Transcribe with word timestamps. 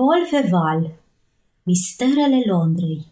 Paul 0.00 0.26
Feval 0.26 0.92
Misterele 1.62 2.42
Londrei 2.46 3.06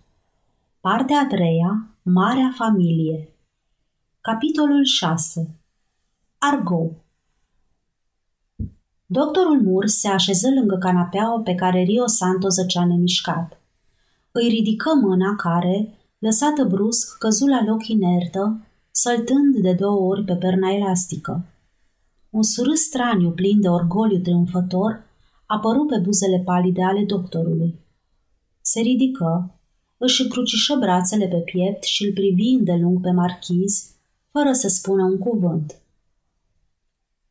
Partea 0.81 1.21
a 1.21 1.27
treia 1.27 1.89
Marea 2.03 2.53
Familie 2.57 3.29
Capitolul 4.21 4.85
6 4.85 5.55
Argo 6.39 6.91
Doctorul 9.07 9.63
Mur 9.63 9.87
se 9.87 10.09
așeză 10.09 10.49
lângă 10.49 10.77
canapeaua 10.77 11.41
pe 11.41 11.55
care 11.55 11.83
Rio 11.83 12.07
Santos 12.07 12.55
zăcea 12.55 12.87
nemișcat. 12.87 13.61
Îi 14.33 14.49
ridică 14.49 14.95
mâna 14.95 15.35
care, 15.37 15.95
lăsată 16.19 16.65
brusc, 16.65 17.19
căzu 17.19 17.47
la 17.47 17.65
loc 17.65 17.87
inertă, 17.87 18.67
săltând 18.91 19.57
de 19.57 19.73
două 19.73 20.01
ori 20.01 20.25
pe 20.25 20.35
perna 20.35 20.71
elastică. 20.71 21.45
Un 22.31 22.43
surâs 22.43 22.81
straniu 22.81 23.31
plin 23.31 23.61
de 23.61 23.69
orgoliu 23.69 24.19
triumfător 24.19 25.07
apăru 25.49 25.85
pe 25.85 25.99
buzele 25.99 26.43
palide 26.45 26.83
ale 26.83 27.05
doctorului. 27.05 27.79
Se 28.61 28.81
ridică, 28.81 29.61
își 29.97 30.23
încrucișă 30.23 30.77
brațele 30.81 31.29
pe 31.29 31.37
piept 31.37 31.83
și 31.83 32.05
îl 32.05 32.13
privi 32.13 32.49
îndelung 32.49 33.01
pe 33.01 33.11
marchiz, 33.11 33.91
fără 34.31 34.53
să 34.53 34.69
spună 34.69 35.05
un 35.05 35.19
cuvânt. 35.19 35.83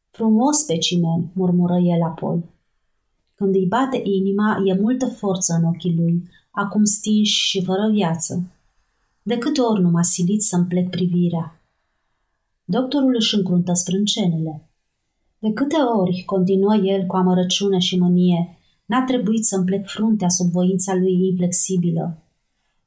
Frumos 0.09 0.57
specimen, 0.57 1.31
murmură 1.34 1.77
el 1.77 2.02
apoi. 2.02 2.43
Când 3.35 3.55
îi 3.55 3.66
bate 3.66 4.02
inima, 4.03 4.62
e 4.65 4.73
multă 4.73 5.05
forță 5.05 5.54
în 5.54 5.63
ochii 5.63 5.95
lui, 5.95 6.29
acum 6.52 6.84
stinși 6.84 7.48
și 7.49 7.63
fără 7.63 7.90
viață. 7.91 8.52
De 9.21 9.38
câte 9.38 9.62
ori 9.62 9.81
nu 9.81 9.90
m-a 9.90 10.02
silit 10.02 10.41
să-mi 10.41 10.65
plec 10.65 10.90
privirea. 10.90 11.62
Doctorul 12.63 13.15
își 13.15 13.35
încruntă 13.35 13.73
sprâncenele. 13.73 14.66
De 15.40 15.54
câte 15.54 15.76
ori, 15.76 16.23
continuă 16.26 16.76
el 16.76 17.05
cu 17.05 17.16
amărăciune 17.16 17.77
și 17.77 18.00
mânie, 18.00 18.58
n-a 18.86 19.04
trebuit 19.04 19.46
să-mi 19.46 19.66
plec 19.66 19.88
fruntea 19.88 20.30
sub 20.30 20.52
voința 20.52 20.94
lui 20.96 21.27
inflexibilă. 21.27 22.18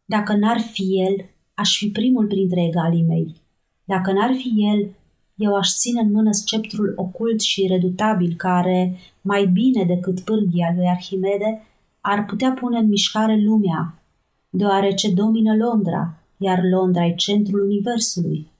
Dacă 0.04 0.36
n-ar 0.36 0.60
fi 0.60 0.82
el, 0.82 1.24
aș 1.54 1.76
fi 1.76 1.90
primul 1.90 2.26
printre 2.26 2.64
egalii 2.64 3.02
mei. 3.02 3.34
Dacă 3.84 4.12
n-ar 4.12 4.34
fi 4.34 4.52
el, 4.56 4.88
eu 5.34 5.54
aș 5.54 5.68
ține 5.68 6.00
în 6.00 6.12
mână 6.12 6.32
sceptrul 6.32 6.92
ocult 6.96 7.40
și 7.40 7.66
redutabil 7.66 8.34
care, 8.36 8.96
mai 9.20 9.46
bine 9.46 9.84
decât 9.84 10.20
pârghia 10.20 10.72
lui 10.76 10.86
Arhimede, 10.86 11.62
ar 12.00 12.24
putea 12.24 12.52
pune 12.52 12.78
în 12.78 12.88
mișcare 12.88 13.42
lumea, 13.42 14.02
deoarece 14.50 15.10
domină 15.10 15.56
Londra, 15.56 16.14
iar 16.36 16.60
Londra 16.70 17.06
e 17.06 17.14
centrul 17.14 17.60
universului. 17.60 18.50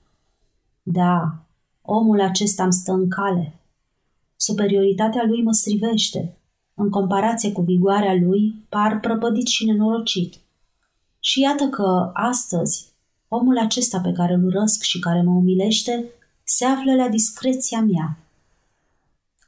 Da, 0.83 1.45
omul 1.81 2.21
acesta 2.21 2.63
îmi 2.63 2.73
stă 2.73 2.91
în 2.91 3.09
cale. 3.09 3.60
Superioritatea 4.47 5.23
lui 5.27 5.43
mă 5.43 5.51
strivește. 5.51 6.37
În 6.73 6.89
comparație 6.89 7.51
cu 7.51 7.61
vigoarea 7.61 8.13
lui, 8.13 8.65
par 8.69 8.99
prăpădit 8.99 9.47
și 9.47 9.65
nenorocit. 9.65 10.33
Și 11.19 11.39
iată 11.39 11.67
că, 11.67 12.09
astăzi, 12.13 12.87
omul 13.27 13.57
acesta 13.57 13.99
pe 13.99 14.11
care 14.11 14.33
îl 14.33 14.45
urăsc 14.45 14.81
și 14.81 14.99
care 14.99 15.21
mă 15.21 15.31
umilește, 15.31 16.05
se 16.43 16.65
află 16.65 16.95
la 16.95 17.09
discreția 17.09 17.81
mea. 17.81 18.17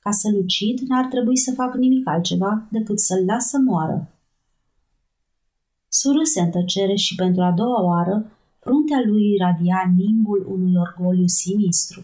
Ca 0.01 0.11
să-l 0.11 0.35
ucid, 0.35 0.79
n-ar 0.79 1.05
trebui 1.05 1.37
să 1.37 1.53
fac 1.55 1.75
nimic 1.75 2.07
altceva 2.07 2.67
decât 2.71 2.99
să-l 2.99 3.23
las 3.25 3.47
să 3.47 3.57
moară. 3.57 4.07
Surâse 5.87 6.39
în 6.41 6.49
tăcere 6.49 6.95
și 6.95 7.15
pentru 7.15 7.41
a 7.41 7.51
doua 7.51 7.83
oară, 7.83 8.31
fruntea 8.59 9.01
lui 9.05 9.33
iradia 9.33 9.93
nimbul 9.95 10.47
unui 10.49 10.73
orgoliu 10.75 11.27
sinistru. 11.27 12.03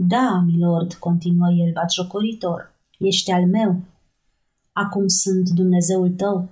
Da, 0.00 0.44
milord, 0.46 0.94
continuă 0.94 1.50
el 1.50 1.72
batjocoritor, 1.72 2.72
ești 2.98 3.30
al 3.30 3.46
meu. 3.46 3.80
Acum 4.72 5.06
sunt 5.06 5.48
Dumnezeul 5.48 6.10
tău. 6.10 6.48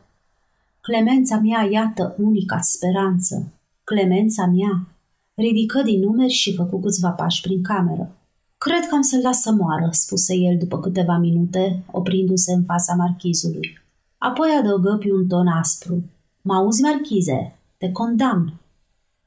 Clemența 0.80 1.36
mea, 1.38 1.68
iată, 1.70 2.14
unica 2.18 2.60
speranță. 2.60 3.52
Clemența 3.84 4.46
mea. 4.46 4.88
Ridică 5.34 5.82
din 5.82 6.00
numeri 6.00 6.32
și 6.32 6.54
făcu 6.54 6.80
câțiva 6.80 7.10
pași 7.10 7.40
prin 7.40 7.62
cameră. 7.62 8.16
Cred 8.58 8.88
că 8.88 8.94
am 8.94 9.02
să-l 9.02 9.20
las 9.22 9.40
să 9.40 9.52
moară, 9.52 9.88
spuse 9.90 10.34
el 10.34 10.58
după 10.58 10.80
câteva 10.80 11.16
minute, 11.16 11.84
oprindu-se 11.90 12.52
în 12.52 12.64
fața 12.64 12.94
marchizului. 12.94 13.78
Apoi 14.18 14.48
adăugă 14.60 14.96
pe 15.00 15.12
un 15.12 15.26
ton 15.26 15.46
aspru. 15.46 16.02
Mă 16.42 16.54
auzi, 16.54 16.82
marchize? 16.82 17.58
Te 17.76 17.92
condamn. 17.92 18.60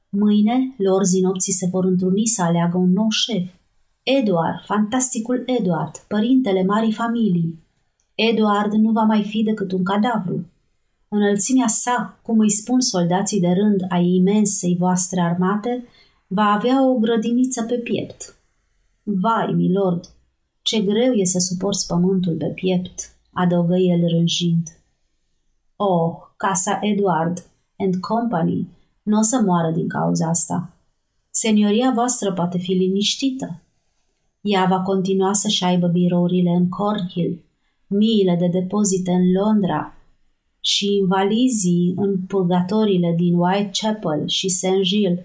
Mâine, 0.09 0.75
lor 0.78 1.03
zinopții 1.03 1.53
se 1.53 1.68
vor 1.72 1.86
întruni 1.86 2.25
să 2.25 2.41
aleagă 2.41 2.78
un 2.78 2.91
nou 2.91 3.09
șef. 3.09 3.57
Eduard, 4.18 4.66
fantasticul 4.66 5.44
Eduard, 5.46 5.97
părintele 6.08 6.64
marii 6.64 6.94
familii. 6.94 7.64
Eduard 8.16 8.74
nu 8.74 8.92
va 8.92 9.02
mai 9.02 9.24
fi 9.24 9.44
decât 9.44 9.72
un 9.72 9.84
cadavru. 9.84 10.46
Înălțimea 11.08 11.68
sa, 11.68 12.19
cum 12.24 12.40
îi 12.40 12.52
spun 12.52 12.80
soldații 12.80 13.40
de 13.40 13.48
rând 13.48 13.86
ai 13.90 14.08
imensei 14.08 14.75
voastre 14.75 15.22
armate, 15.22 15.88
va 16.28 16.44
avea 16.44 16.88
o 16.88 16.94
grădiniță 16.94 17.64
pe 17.64 17.78
piept. 17.78 18.36
Vai, 19.03 19.53
milord, 19.56 20.06
ce 20.62 20.81
greu 20.81 21.14
e 21.14 21.24
să 21.24 21.40
suporți 21.40 21.88
pământul 21.88 22.36
pe 22.38 22.52
piept, 22.56 23.16
adăugă 23.34 23.75
el 23.75 24.08
rânjind. 24.08 24.68
Oh, 25.75 26.16
casa 26.38 26.80
Edward 26.81 27.46
and 27.78 27.96
Company 27.96 28.68
nu 29.03 29.18
o 29.18 29.22
să 29.22 29.42
moară 29.46 29.72
din 29.72 29.88
cauza 29.88 30.28
asta. 30.28 30.74
Senioria 31.30 31.92
voastră 31.92 32.34
poate 32.34 32.58
fi 32.58 32.72
liniștită. 32.72 33.62
Ea 34.41 34.66
va 34.66 34.81
continua 34.81 35.33
să-și 35.33 35.63
aibă 35.63 35.88
birourile 35.88 36.50
în 36.50 36.69
Cornhill, 36.69 37.44
miile 37.88 38.35
de 38.39 38.47
depozite 38.47 39.11
în 39.11 39.31
Londra 39.31 39.94
și 40.59 40.95
invalizii 40.95 41.94
în 41.95 42.17
purgatorile 42.17 43.13
din 43.17 43.33
Whitechapel 43.33 44.27
și 44.27 44.50
St. 44.50 44.81
Giles. 44.81 45.19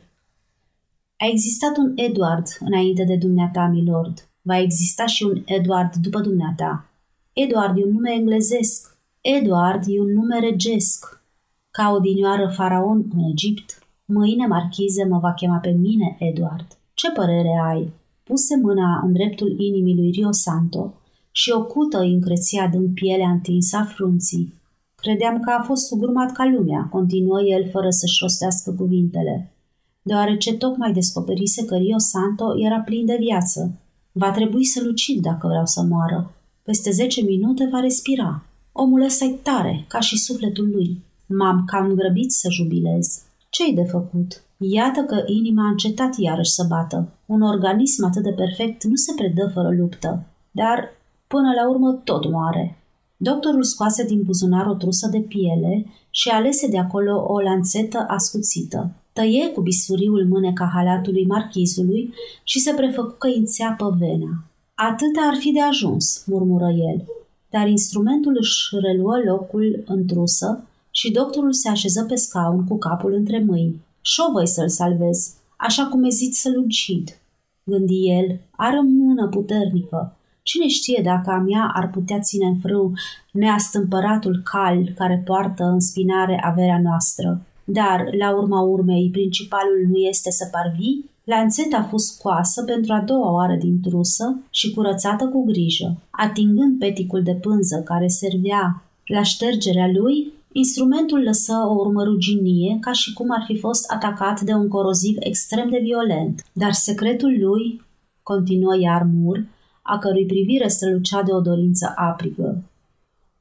A 1.16 1.26
existat 1.26 1.76
un 1.76 1.92
Edward 1.94 2.46
înainte 2.60 3.04
de 3.04 3.16
dumneata, 3.16 3.66
milord. 3.66 4.28
Va 4.42 4.58
exista 4.58 5.06
și 5.06 5.22
un 5.22 5.42
Edward 5.44 5.94
după 5.94 6.20
dumneata. 6.20 6.90
Edward 7.32 7.78
e 7.78 7.84
un 7.84 7.92
nume 7.92 8.12
englezesc. 8.12 8.98
Edward 9.20 9.82
e 9.86 10.00
un 10.00 10.12
nume 10.12 10.38
regesc. 10.38 11.22
Ca 11.70 11.90
odinioară 11.90 12.48
faraon 12.48 13.10
în 13.14 13.30
Egipt, 13.30 13.78
mâine 14.04 14.46
marchize 14.46 15.04
mă 15.04 15.18
va 15.18 15.32
chema 15.34 15.58
pe 15.58 15.70
mine 15.70 16.16
Edward. 16.18 16.66
Ce 16.94 17.10
părere 17.10 17.60
ai? 17.64 17.92
Puse 18.24 18.56
mâna 18.62 19.00
în 19.04 19.12
dreptul 19.12 19.60
inimii 19.60 19.94
lui 19.94 20.10
Rio 20.10 20.32
Santo 20.32 20.94
și 21.30 21.50
o 21.50 21.64
cută 21.64 22.00
îi 22.00 22.12
încreția 22.12 22.68
din 22.68 22.92
pielea 22.92 23.30
întinsă 23.30 23.76
a 23.76 23.84
frunții. 23.84 24.54
Credeam 24.94 25.40
că 25.40 25.50
a 25.50 25.62
fost 25.62 25.86
sugrumat 25.86 26.32
ca 26.32 26.44
lumea, 26.56 26.88
continuă 26.90 27.42
el 27.42 27.70
fără 27.70 27.90
să-și 27.90 28.18
rostească 28.20 28.70
cuvintele, 28.72 29.54
deoarece 30.02 30.56
tocmai 30.56 30.92
descoperise 30.92 31.64
că 31.64 31.76
Rio 31.76 31.98
Santo 31.98 32.44
era 32.58 32.80
plin 32.80 33.06
de 33.06 33.16
viață. 33.20 33.78
Va 34.12 34.30
trebui 34.30 34.64
să-l 34.64 34.88
ucid 34.88 35.22
dacă 35.22 35.46
vreau 35.46 35.66
să 35.66 35.82
moară. 35.82 36.34
Peste 36.62 36.90
zece 36.90 37.22
minute 37.22 37.68
va 37.72 37.80
respira. 37.80 38.44
Omul 38.72 39.02
ăsta 39.02 39.24
e 39.24 39.38
tare, 39.42 39.84
ca 39.88 40.00
și 40.00 40.18
sufletul 40.18 40.70
lui. 40.70 41.02
M-am 41.26 41.64
cam 41.66 41.92
grăbit 41.92 42.32
să 42.32 42.48
jubilez. 42.50 43.22
Ce-i 43.50 43.74
de 43.74 43.84
făcut? 43.84 44.42
Iată 44.56 45.00
că 45.00 45.22
inima 45.26 45.64
a 45.64 45.70
încetat 45.70 46.18
iarăși 46.18 46.50
să 46.50 46.64
bată. 46.68 47.13
Un 47.26 47.42
organism 47.42 48.04
atât 48.04 48.22
de 48.22 48.32
perfect 48.32 48.84
nu 48.84 48.94
se 48.94 49.12
predă 49.16 49.50
fără 49.54 49.70
luptă, 49.78 50.26
dar 50.50 50.88
până 51.26 51.52
la 51.52 51.68
urmă 51.68 52.00
tot 52.04 52.30
moare. 52.30 52.78
Doctorul 53.16 53.62
scoase 53.62 54.04
din 54.04 54.22
buzunar 54.22 54.66
o 54.66 54.74
trusă 54.74 55.08
de 55.08 55.18
piele 55.18 55.86
și 56.10 56.28
alese 56.28 56.68
de 56.68 56.78
acolo 56.78 57.24
o 57.28 57.40
lanțetă 57.40 58.04
ascuțită. 58.08 58.90
Tăie 59.12 59.48
cu 59.48 59.60
bisturiul 59.60 60.26
mâneca 60.26 60.70
halatului 60.74 61.26
marchizului 61.26 62.14
și 62.44 62.58
se 62.58 62.72
prefăcu 62.72 63.14
că 63.18 63.28
înțeapă 63.36 63.96
vena. 63.98 64.44
Atât 64.74 65.16
ar 65.28 65.34
fi 65.38 65.52
de 65.52 65.60
ajuns, 65.60 66.24
murmură 66.26 66.68
el, 66.68 67.04
dar 67.50 67.68
instrumentul 67.68 68.36
își 68.40 68.76
reluă 68.80 69.16
locul 69.24 69.82
în 69.86 70.06
trusă 70.06 70.64
și 70.90 71.10
doctorul 71.10 71.52
se 71.52 71.68
așeză 71.68 72.04
pe 72.04 72.14
scaun 72.14 72.64
cu 72.64 72.78
capul 72.78 73.12
între 73.12 73.44
mâini. 73.46 73.80
Și-o 74.00 74.32
voi 74.32 74.46
să-l 74.46 74.68
salvez, 74.68 75.34
așa 75.66 75.86
cum 75.86 76.04
ezit 76.04 76.34
să-l 76.34 76.56
ucid. 76.64 77.18
Gândi 77.64 78.08
el, 78.08 78.40
are 78.50 78.76
o 78.78 78.82
mână 78.82 79.28
puternică. 79.28 80.16
Cine 80.42 80.68
știe 80.68 81.00
dacă 81.04 81.30
a 81.30 81.38
mea 81.38 81.72
ar 81.74 81.90
putea 81.90 82.20
ține 82.20 82.46
în 82.46 82.58
frâu 82.58 82.92
neastâmpăratul 83.32 84.40
cal 84.44 84.92
care 84.96 85.22
poartă 85.24 85.64
în 85.64 85.80
spinare 85.80 86.40
averea 86.44 86.80
noastră. 86.82 87.46
Dar, 87.64 88.08
la 88.18 88.36
urma 88.36 88.60
urmei, 88.60 89.08
principalul 89.12 89.86
nu 89.88 89.96
este 89.96 90.30
să 90.30 90.48
parvii? 90.52 91.10
Lanțeta 91.24 91.76
a 91.76 91.82
fost 91.82 92.14
scoasă 92.14 92.62
pentru 92.62 92.92
a 92.92 93.00
doua 93.00 93.32
oară 93.32 93.54
din 93.54 93.80
trusă 93.80 94.36
și 94.50 94.74
curățată 94.74 95.28
cu 95.28 95.44
grijă. 95.44 95.96
Atingând 96.10 96.78
peticul 96.78 97.22
de 97.22 97.34
pânză 97.34 97.82
care 97.84 98.08
servea 98.08 98.82
la 99.04 99.22
ștergerea 99.22 99.90
lui, 99.94 100.32
Instrumentul 100.56 101.22
lăsă 101.22 101.52
o 101.52 101.74
urmă 101.74 102.02
ruginie, 102.02 102.78
ca 102.80 102.92
și 102.92 103.12
cum 103.12 103.30
ar 103.30 103.42
fi 103.46 103.58
fost 103.58 103.90
atacat 103.90 104.40
de 104.40 104.52
un 104.52 104.68
coroziv 104.68 105.16
extrem 105.18 105.70
de 105.70 105.78
violent. 105.82 106.44
Dar 106.52 106.72
secretul 106.72 107.36
lui, 107.40 107.82
continuă 108.22 108.78
iar 108.78 109.02
Mur, 109.02 109.46
a 109.82 109.98
cărui 109.98 110.26
privire 110.26 110.68
strălucea 110.68 111.22
de 111.22 111.32
o 111.32 111.40
dorință 111.40 111.92
aprigă. 111.96 112.62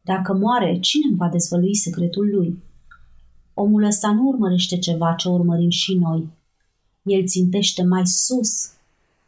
Dacă 0.02 0.34
moare, 0.34 0.78
cine 0.80 1.04
îmi 1.08 1.18
va 1.18 1.28
dezvălui 1.28 1.76
secretul 1.76 2.30
lui? 2.36 2.64
Omul 3.54 3.84
ăsta 3.84 4.12
nu 4.12 4.28
urmărește 4.28 4.78
ceva 4.78 5.14
ce 5.18 5.30
urmărim 5.30 5.70
și 5.70 5.94
noi. 5.94 6.28
El 7.04 7.26
țintește 7.26 7.84
mai 7.84 8.08
sus, 8.08 8.72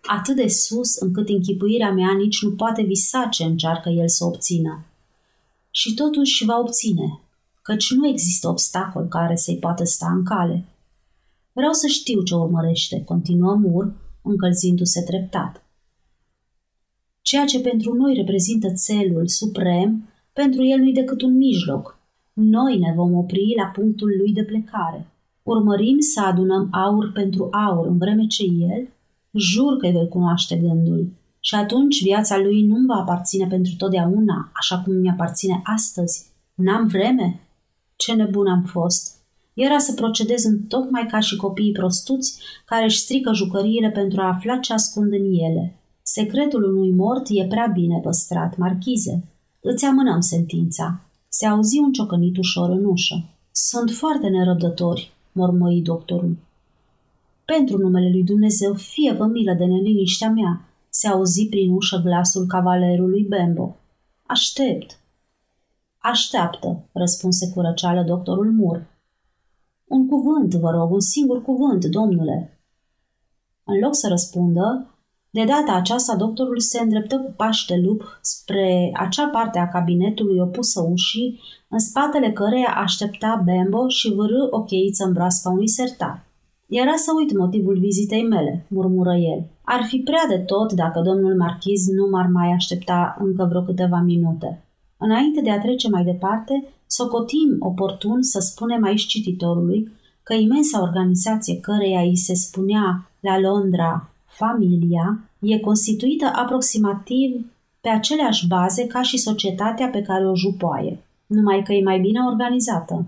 atât 0.02 0.36
de 0.36 0.48
sus 0.48 0.96
încât 0.96 1.30
închipuirea 1.30 1.92
mea 1.92 2.14
nici 2.18 2.42
nu 2.42 2.52
poate 2.52 2.84
visa 2.84 3.28
ce 3.32 3.44
încearcă 3.44 3.90
el 3.90 4.08
să 4.08 4.26
obțină. 4.26 4.86
Și 5.72 5.94
totuși 5.94 6.46
va 6.46 6.60
obține, 6.60 7.20
căci 7.68 7.92
nu 7.92 8.08
există 8.08 8.48
obstacol 8.48 9.08
care 9.08 9.36
să-i 9.36 9.58
poată 9.58 9.84
sta 9.84 10.12
în 10.12 10.24
cale. 10.24 10.66
Vreau 11.52 11.72
să 11.72 11.88
știu 11.88 12.22
ce 12.22 12.36
urmărește, 12.36 13.04
continuă 13.04 13.56
Mur, 13.56 13.94
încălzindu-se 14.24 15.02
treptat. 15.02 15.64
Ceea 17.22 17.46
ce 17.46 17.60
pentru 17.60 17.94
noi 17.94 18.14
reprezintă 18.14 18.74
țelul 18.74 19.28
suprem, 19.28 20.10
pentru 20.34 20.64
el 20.66 20.80
nu-i 20.80 20.94
decât 20.94 21.22
un 21.22 21.36
mijloc. 21.36 22.00
Noi 22.34 22.78
ne 22.78 22.94
vom 22.96 23.14
opri 23.14 23.54
la 23.58 23.66
punctul 23.66 24.10
lui 24.18 24.34
de 24.34 24.44
plecare. 24.44 25.08
Urmărim 25.44 26.00
să 26.00 26.22
adunăm 26.22 26.68
aur 26.72 27.12
pentru 27.12 27.48
aur, 27.52 27.88
în 27.88 27.98
vreme 27.98 28.26
ce 28.26 28.44
el, 28.44 28.88
jur 29.32 29.78
că 29.78 29.86
îi 29.86 29.92
voi 29.92 30.08
cunoaște 30.08 30.56
gândul. 30.56 31.14
Și 31.40 31.56
atunci 31.56 32.04
viața 32.04 32.38
lui 32.38 32.62
nu 32.62 32.86
va 32.86 32.96
aparține 32.96 33.48
pentru 33.48 33.74
totdeauna, 33.78 34.52
așa 34.54 34.80
cum 34.80 34.94
mi 34.94 35.10
aparține 35.10 35.62
astăzi. 35.64 36.26
N-am 36.54 36.88
vreme? 36.88 37.40
Ce 38.06 38.14
nebun 38.14 38.48
am 38.48 38.64
fost! 38.64 39.16
Era 39.54 39.78
să 39.78 39.94
procedez 39.94 40.44
în 40.44 40.62
tocmai 40.62 41.06
ca 41.06 41.20
și 41.20 41.36
copiii 41.36 41.72
prostuți 41.72 42.40
care 42.66 42.84
își 42.84 43.00
strică 43.00 43.34
jucăriile 43.34 43.90
pentru 43.92 44.22
a 44.22 44.28
afla 44.28 44.58
ce 44.58 44.74
ascund 44.74 45.14
în 45.14 45.34
ele. 45.34 45.80
Secretul 46.02 46.64
unui 46.64 46.92
mort 46.92 47.26
e 47.30 47.46
prea 47.46 47.72
bine 47.74 48.00
păstrat, 48.04 48.58
marchize. 48.58 49.24
Îți 49.60 49.86
amânăm 49.86 50.20
sentința. 50.20 51.02
Se 51.28 51.46
auzi 51.46 51.80
un 51.80 51.92
ciocănit 51.92 52.38
ușor 52.38 52.70
în 52.70 52.86
ușă. 52.86 53.30
Sunt 53.52 53.92
foarte 53.92 54.28
nerăbdători, 54.28 55.12
mormăi 55.32 55.82
doctorul. 55.82 56.38
Pentru 57.46 57.78
numele 57.78 58.10
lui 58.10 58.24
Dumnezeu, 58.24 58.74
fie 58.74 59.14
vă 59.14 59.26
milă 59.26 59.54
de 59.54 59.66
neliniștea 59.66 60.30
mea, 60.30 60.70
se 60.90 61.08
auzi 61.08 61.48
prin 61.50 61.72
ușă 61.72 62.02
glasul 62.04 62.46
cavalerului 62.46 63.26
Bembo. 63.30 63.76
Aștept. 64.26 65.00
Așteaptă, 66.12 66.90
răspunse 66.92 67.52
cu 67.54 67.62
răceală 67.62 68.04
doctorul 68.04 68.52
Mur. 68.52 68.88
Un 69.86 70.08
cuvânt, 70.08 70.54
vă 70.54 70.70
rog, 70.70 70.92
un 70.92 71.00
singur 71.00 71.42
cuvânt, 71.42 71.86
domnule. 71.86 72.60
În 73.64 73.80
loc 73.80 73.96
să 73.96 74.08
răspundă, 74.08 74.96
de 75.30 75.44
data 75.44 75.74
aceasta 75.74 76.16
doctorul 76.16 76.60
se 76.60 76.80
îndreptă 76.80 77.18
cu 77.18 77.34
pași 77.38 77.68
de 77.68 77.76
lup 77.76 78.20
spre 78.22 78.92
acea 78.94 79.28
parte 79.28 79.60
a 79.60 79.68
cabinetului 79.68 80.40
opusă 80.40 80.82
ușii, 80.82 81.40
în 81.70 81.80
spatele 81.80 82.32
căreia 82.32 82.74
aștepta 82.76 83.42
Bembo 83.46 83.88
și 83.88 84.14
vârâ 84.14 84.48
o 84.50 84.64
cheiță 84.64 85.06
în 85.06 85.14
broasca 85.14 85.50
unui 85.50 85.70
sertar. 85.70 86.26
Era 86.68 86.96
să 86.96 87.12
uit 87.18 87.38
motivul 87.38 87.80
vizitei 87.80 88.28
mele, 88.28 88.66
murmură 88.70 89.16
el. 89.16 89.48
Ar 89.62 89.84
fi 89.84 89.98
prea 89.98 90.26
de 90.30 90.38
tot 90.38 90.74
dacă 90.74 91.02
domnul 91.02 91.36
marchiz 91.36 91.88
nu 91.88 92.08
m-ar 92.10 92.28
mai 92.28 92.52
aștepta 92.52 93.18
încă 93.20 93.46
vreo 93.50 93.64
câteva 93.64 94.00
minute. 94.00 94.65
Înainte 94.98 95.42
de 95.42 95.52
a 95.52 95.60
trece 95.60 95.90
mai 95.90 96.04
departe, 96.04 96.74
socotim 96.88 97.56
oportun 97.60 98.22
să 98.22 98.40
spunem 98.40 98.84
aici 98.84 99.06
cititorului 99.06 99.92
că 100.24 100.34
imensa 100.34 100.82
organizație 100.82 101.60
căreia 101.60 102.02
îi 102.02 102.18
se 102.18 102.34
spunea 102.34 103.10
la 103.20 103.40
Londra 103.40 104.10
familia 104.26 105.30
e 105.40 105.60
constituită 105.60 106.26
aproximativ 106.26 107.46
pe 107.82 107.90
aceleași 107.90 108.48
baze 108.48 108.88
ca 108.88 109.02
și 109.02 109.18
societatea 109.18 109.88
pe 109.88 110.02
care 110.02 110.28
o 110.28 110.36
jupoaie, 110.36 111.00
numai 111.26 111.64
că 111.64 111.74
e 111.74 111.84
mai 111.84 112.00
bine 112.00 112.20
organizată. 112.20 113.06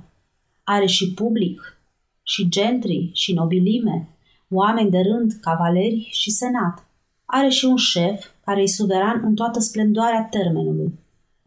Are 0.63 0.85
și 0.85 1.13
public, 1.13 1.77
și 2.23 2.49
gentri, 2.49 3.09
și 3.13 3.33
nobilime, 3.33 4.07
oameni 4.49 4.89
de 4.89 4.99
rând, 4.99 5.31
cavaleri 5.41 6.07
și 6.11 6.29
senat. 6.29 6.87
Are 7.25 7.49
și 7.49 7.65
un 7.65 7.75
șef 7.75 8.25
care 8.45 8.61
e 8.61 8.67
suveran 8.67 9.21
în 9.25 9.35
toată 9.35 9.59
splendoarea 9.59 10.27
termenului. 10.31 10.93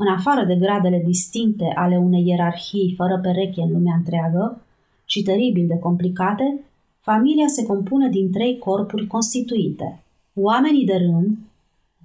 În 0.02 0.06
afară 0.06 0.44
de 0.44 0.54
gradele 0.54 1.02
distincte 1.06 1.72
ale 1.74 1.96
unei 1.96 2.26
ierarhii 2.26 2.94
fără 2.96 3.18
pereche 3.22 3.60
în 3.60 3.72
lumea 3.72 3.94
întreagă 3.96 4.60
și 5.04 5.22
teribil 5.22 5.66
de 5.66 5.78
complicate, 5.78 6.64
familia 7.00 7.46
se 7.46 7.62
compune 7.66 8.08
din 8.08 8.30
trei 8.30 8.58
corpuri 8.58 9.06
constituite. 9.06 10.02
Oamenii 10.34 10.84
de 10.84 10.96
rând, 10.96 11.38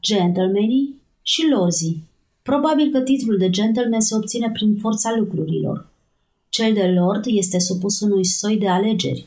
gentlemanii 0.01 1.01
și 1.21 1.47
lozii. 1.50 2.03
Probabil 2.42 2.92
că 2.92 3.00
titlul 3.01 3.38
de 3.38 3.50
gentleman 3.50 4.01
se 4.01 4.15
obține 4.15 4.50
prin 4.50 4.75
forța 4.75 5.15
lucrurilor. 5.18 5.88
Cel 6.50 6.74
de 6.74 6.88
lord 6.88 7.24
este 7.25 7.59
supus 7.59 8.00
unui 8.00 8.25
soi 8.25 8.57
de 8.57 8.68
alegeri. 8.68 9.25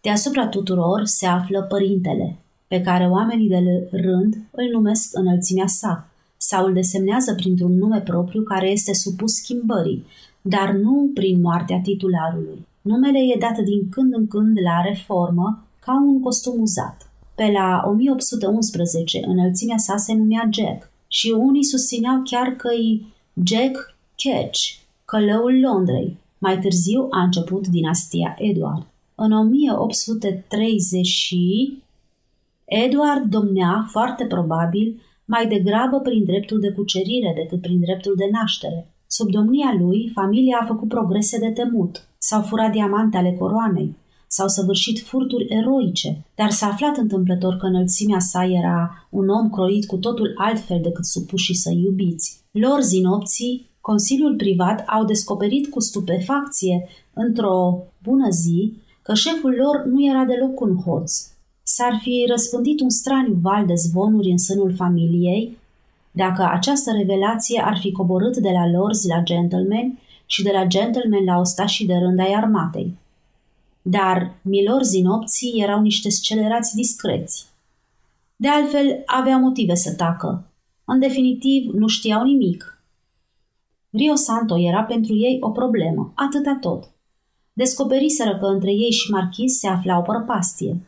Deasupra 0.00 0.46
tuturor 0.46 1.04
se 1.04 1.26
află 1.26 1.62
părintele, 1.62 2.36
pe 2.68 2.80
care 2.80 3.06
oamenii 3.06 3.48
de 3.48 3.88
rând 3.90 4.36
îl 4.50 4.70
numesc 4.72 5.08
înălțimea 5.12 5.66
sa, 5.66 6.07
sau 6.38 6.66
îl 6.66 6.72
desemnează 6.72 7.34
printr-un 7.34 7.78
nume 7.78 8.00
propriu 8.00 8.42
care 8.42 8.70
este 8.70 8.94
supus 8.94 9.32
schimbării, 9.32 10.06
dar 10.42 10.72
nu 10.72 11.10
prin 11.14 11.40
moartea 11.40 11.80
titularului. 11.80 12.66
Numele 12.82 13.18
e 13.18 13.38
dat 13.38 13.58
din 13.58 13.88
când 13.88 14.14
în 14.14 14.26
când 14.26 14.58
la 14.62 14.80
reformă 14.88 15.66
ca 15.80 15.92
un 16.06 16.20
costum 16.20 16.60
uzat. 16.60 17.10
Pe 17.34 17.50
la 17.52 17.84
1811 17.86 19.20
înălțimea 19.26 19.76
sa 19.76 19.96
se 19.96 20.14
numea 20.14 20.48
Jack 20.52 20.90
și 21.08 21.34
unii 21.38 21.64
susțineau 21.64 22.20
chiar 22.24 22.48
că 22.48 22.68
e 22.72 23.00
Jack 23.44 23.96
Ketch, 24.14 24.60
călăul 25.04 25.60
Londrei. 25.60 26.16
Mai 26.38 26.58
târziu 26.58 27.06
a 27.10 27.22
început 27.22 27.66
dinastia 27.66 28.34
Edward. 28.38 28.86
În 29.14 29.32
1830 29.32 31.34
Edward 32.64 33.30
domnea 33.30 33.86
foarte 33.90 34.24
probabil 34.24 35.00
mai 35.34 35.46
degrabă 35.48 35.98
prin 36.00 36.24
dreptul 36.24 36.60
de 36.60 36.70
cucerire 36.70 37.32
decât 37.36 37.60
prin 37.60 37.80
dreptul 37.80 38.14
de 38.16 38.28
naștere. 38.32 38.80
Sub 39.06 39.30
domnia 39.30 39.76
lui, 39.78 40.10
familia 40.14 40.58
a 40.60 40.66
făcut 40.66 40.88
progrese 40.88 41.38
de 41.38 41.50
temut. 41.50 42.08
S-au 42.18 42.42
furat 42.42 42.72
diamante 42.72 43.16
ale 43.16 43.32
coroanei, 43.38 43.96
s-au 44.26 44.48
săvârșit 44.48 44.98
furturi 44.98 45.46
eroice, 45.48 46.24
dar 46.34 46.50
s-a 46.50 46.66
aflat 46.66 46.96
întâmplător 46.96 47.56
că 47.56 47.66
înălțimea 47.66 48.18
sa 48.18 48.44
era 48.44 49.08
un 49.10 49.28
om 49.28 49.50
croit 49.50 49.86
cu 49.86 49.96
totul 49.96 50.34
altfel 50.36 50.80
decât 50.82 51.04
supușii 51.04 51.54
să 51.54 51.70
iubiți. 51.70 52.40
Lor 52.50 52.80
zinopții, 52.80 53.66
Consiliul 53.80 54.34
privat 54.36 54.84
au 54.86 55.04
descoperit 55.04 55.70
cu 55.70 55.80
stupefacție, 55.80 56.88
într-o 57.14 57.82
bună 58.02 58.30
zi, 58.30 58.72
că 59.02 59.14
șeful 59.14 59.54
lor 59.54 59.84
nu 59.84 60.06
era 60.10 60.24
deloc 60.24 60.60
un 60.60 60.76
hoț, 60.76 61.12
s-ar 61.74 61.98
fi 62.02 62.24
răspândit 62.28 62.80
un 62.80 62.90
straniu 62.90 63.38
val 63.42 63.66
de 63.66 63.74
zvonuri 63.74 64.30
în 64.30 64.38
sânul 64.38 64.74
familiei, 64.74 65.58
dacă 66.10 66.48
această 66.50 66.90
revelație 66.92 67.62
ar 67.64 67.78
fi 67.78 67.92
coborât 67.92 68.36
de 68.36 68.50
la 68.50 68.70
lords 68.70 69.06
la 69.06 69.22
gentlemen 69.22 69.98
și 70.26 70.42
de 70.42 70.50
la 70.52 70.64
gentlemen 70.64 71.24
la 71.24 71.38
ostașii 71.38 71.86
de 71.86 71.94
rând 71.94 72.18
ai 72.18 72.32
armatei. 72.32 72.94
Dar 73.82 74.34
milorzii 74.42 75.02
nopții 75.02 75.60
erau 75.62 75.80
niște 75.80 76.08
scelerați 76.08 76.74
discreți. 76.74 77.46
De 78.36 78.48
altfel, 78.48 79.02
aveau 79.06 79.40
motive 79.40 79.74
să 79.74 79.94
tacă. 79.94 80.46
În 80.84 80.98
definitiv, 80.98 81.72
nu 81.72 81.86
știau 81.86 82.24
nimic. 82.24 82.82
Rio 83.90 84.14
Santo 84.14 84.58
era 84.58 84.82
pentru 84.82 85.14
ei 85.14 85.36
o 85.40 85.50
problemă, 85.50 86.12
atâta 86.14 86.58
tot. 86.60 86.90
Descoperiseră 87.52 88.38
că 88.38 88.46
între 88.46 88.70
ei 88.70 88.90
și 88.90 89.10
marchiz 89.10 89.52
se 89.52 89.68
afla 89.68 89.98
o 89.98 90.02
prăpastie– 90.02 90.76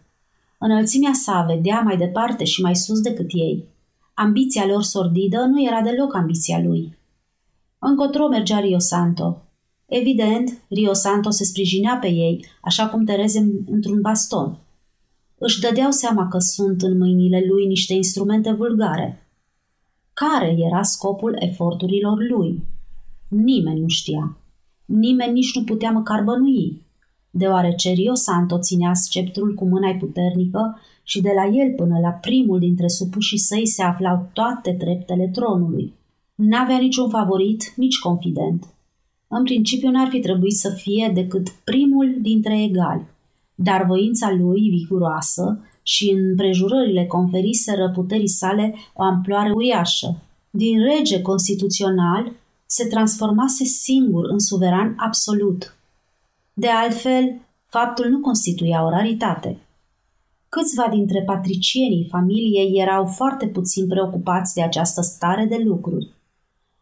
Înălțimea 0.63 1.13
sa 1.13 1.45
vedea 1.49 1.81
mai 1.81 1.97
departe 1.97 2.45
și 2.45 2.61
mai 2.61 2.77
sus 2.77 3.01
decât 3.01 3.29
ei. 3.33 3.65
Ambiția 4.15 4.67
lor 4.67 4.83
sordidă 4.83 5.39
nu 5.39 5.63
era 5.63 5.83
deloc 5.83 6.15
ambiția 6.15 6.61
lui. 6.61 6.99
Încotro 7.79 8.29
mergea 8.29 8.59
Rio 8.59 8.79
Santo. 8.79 9.43
Evident, 9.87 10.63
Rio 10.69 10.93
Santo 10.93 11.31
se 11.31 11.45
sprijinea 11.45 11.97
pe 11.97 12.07
ei, 12.07 12.45
așa 12.61 12.89
cum 12.89 13.05
Tereze 13.05 13.63
într-un 13.67 14.01
baston. 14.01 14.59
Își 15.39 15.61
dădeau 15.61 15.91
seama 15.91 16.29
că 16.29 16.39
sunt 16.39 16.83
în 16.83 16.99
mâinile 16.99 17.45
lui 17.49 17.67
niște 17.67 17.95
instrumente 17.95 18.53
vulgare. 18.53 19.29
Care 20.13 20.57
era 20.59 20.83
scopul 20.83 21.37
eforturilor 21.39 22.17
lui? 22.31 22.63
Nimeni 23.29 23.81
nu 23.81 23.89
știa. 23.89 24.37
Nimeni 24.85 25.33
nici 25.33 25.55
nu 25.55 25.65
putea 25.65 25.91
măcar 25.91 26.23
bănui 26.23 26.89
deoarece 27.31 27.91
Rio 27.91 28.15
Santo 28.15 28.59
ținea 28.59 28.95
sceptrul 28.95 29.55
cu 29.55 29.69
mâna 29.69 29.97
puternică 29.99 30.81
și 31.03 31.21
de 31.21 31.31
la 31.35 31.57
el 31.57 31.73
până 31.77 31.99
la 31.99 32.09
primul 32.09 32.59
dintre 32.59 32.89
supușii 32.89 33.39
săi 33.39 33.67
se 33.67 33.83
aflau 33.83 34.29
toate 34.33 34.73
treptele 34.73 35.29
tronului. 35.29 35.93
N-avea 36.35 36.79
niciun 36.79 37.09
favorit, 37.09 37.73
nici 37.77 37.99
confident. 37.99 38.65
În 39.29 39.45
principiu 39.45 39.91
n-ar 39.91 40.09
fi 40.09 40.21
trebuit 40.21 40.57
să 40.57 40.71
fie 40.71 41.11
decât 41.15 41.49
primul 41.49 42.17
dintre 42.21 42.63
egali, 42.63 43.07
dar 43.55 43.85
voința 43.87 44.33
lui, 44.33 44.69
viguroasă, 44.69 45.65
și 45.83 46.11
în 46.11 46.35
prejurările 46.37 47.07
conferiseră 47.07 47.91
puterii 47.95 48.29
sale 48.29 48.75
o 48.95 49.03
amploare 49.03 49.51
uriașă. 49.51 50.23
Din 50.51 50.79
rege 50.79 51.23
constituțional 51.23 52.33
se 52.67 52.85
transformase 52.85 53.65
singur 53.65 54.25
în 54.25 54.39
suveran 54.39 54.95
absolut. 54.99 55.75
De 56.61 56.69
altfel, 56.69 57.41
faptul 57.67 58.09
nu 58.09 58.21
constituia 58.21 58.85
o 58.85 58.89
raritate. 58.89 59.59
Câțiva 60.49 60.87
dintre 60.91 61.23
patricienii 61.23 62.09
familiei 62.11 62.81
erau 62.81 63.07
foarte 63.07 63.47
puțin 63.47 63.87
preocupați 63.89 64.55
de 64.55 64.63
această 64.63 65.01
stare 65.01 65.45
de 65.45 65.57
lucruri. 65.57 66.09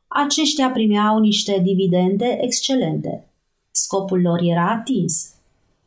Aceștia 0.07 0.71
primeau 0.71 1.19
niște 1.19 1.61
dividende 1.63 2.39
excelente. 2.41 3.25
Scopul 3.71 4.21
lor 4.21 4.41
era 4.43 4.71
atins. 4.71 5.35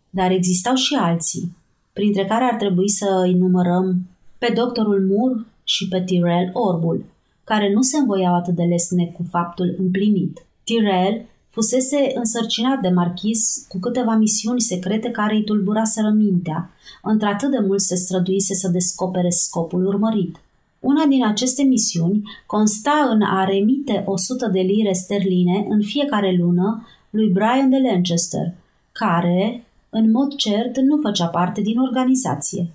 Dar 0.10 0.32
existau 0.32 0.76
și 0.76 0.96
alții, 0.96 1.56
printre 1.94 2.26
care 2.26 2.44
ar 2.44 2.56
trebui 2.56 2.90
să 2.90 3.22
îi 3.26 3.34
numărăm 3.34 4.08
pe 4.38 4.54
doctorul 4.56 5.08
Moore 5.08 5.46
și 5.64 5.88
pe 5.88 6.04
Tyrell 6.04 6.50
Orbul, 6.54 7.06
care 7.44 7.74
nu 7.74 7.82
se 7.82 7.98
învoiau 7.98 8.36
atât 8.36 8.56
de 8.56 8.64
lesne 8.64 9.06
cu 9.06 9.26
faptul 9.30 9.76
împlinit. 9.78 10.46
Tyrell 10.64 11.30
fusese 11.52 12.12
însărcinat 12.14 12.80
de 12.80 12.90
marchiz 12.90 13.66
cu 13.68 13.80
câteva 13.80 14.16
misiuni 14.16 14.62
secrete 14.62 15.10
care 15.10 15.36
îi 15.36 15.44
tulburaseră 15.44 16.10
mintea, 16.10 16.70
într-atât 17.04 17.52
de 17.52 17.60
mult 17.60 17.82
se 17.82 17.96
străduise 17.96 18.54
să 18.54 18.68
descopere 18.68 19.30
scopul 19.30 19.86
urmărit. 19.86 20.36
Una 20.80 21.06
din 21.06 21.26
aceste 21.26 21.64
misiuni 21.64 22.22
consta 22.46 23.08
în 23.10 23.22
a 23.22 23.44
remite 23.44 24.04
100 24.06 24.48
de 24.48 24.60
lire 24.60 24.94
sterline 24.94 25.66
în 25.70 25.82
fiecare 25.82 26.36
lună 26.40 26.88
lui 27.10 27.30
Brian 27.30 27.70
de 27.70 27.78
Lancaster, 27.78 28.54
care, 28.92 29.66
în 29.90 30.12
mod 30.12 30.36
cert, 30.36 30.78
nu 30.78 30.98
făcea 31.02 31.26
parte 31.28 31.62
din 31.62 31.78
organizație. 31.78 32.68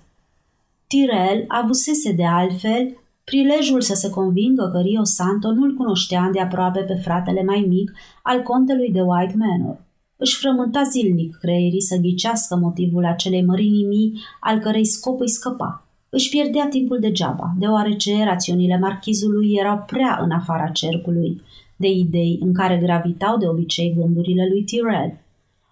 Tyrell 0.87 1.45
avusese 1.47 2.11
de 2.11 2.25
altfel 2.25 2.97
prilejul 3.29 3.81
să 3.81 3.93
se 3.93 4.09
convingă 4.09 4.69
că 4.73 4.79
Rio 4.79 5.03
Santo 5.03 5.51
nu-l 5.51 5.73
cunoștea 5.73 6.29
de 6.33 6.39
aproape 6.39 6.79
pe 6.79 6.93
fratele 6.93 7.43
mai 7.43 7.65
mic 7.67 7.91
al 8.23 8.41
contelui 8.41 8.91
de 8.91 9.01
White 9.01 9.35
Manor. 9.37 9.85
Își 10.15 10.37
frământa 10.37 10.83
zilnic 10.83 11.37
creierii 11.37 11.81
să 11.81 11.95
ghicească 11.95 12.55
motivul 12.55 13.05
acelei 13.05 13.45
mărinimii 13.45 14.13
al 14.39 14.59
cărei 14.59 14.85
scop 14.85 15.19
îi 15.19 15.29
scăpa. 15.29 15.85
Își 16.09 16.29
pierdea 16.29 16.67
timpul 16.67 16.99
degeaba, 16.99 17.53
deoarece 17.59 18.23
rațiunile 18.23 18.77
marchizului 18.79 19.53
erau 19.53 19.83
prea 19.87 20.19
în 20.21 20.31
afara 20.31 20.67
cercului 20.67 21.41
de 21.75 21.87
idei 21.87 22.39
în 22.41 22.53
care 22.53 22.77
gravitau 22.77 23.37
de 23.37 23.47
obicei 23.47 23.95
gândurile 23.97 24.47
lui 24.49 24.63
Tyrell, 24.63 25.19